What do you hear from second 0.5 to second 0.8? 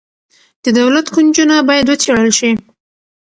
د